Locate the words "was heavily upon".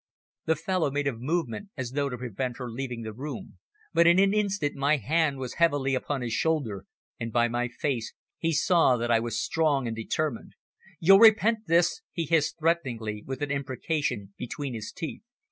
5.37-6.21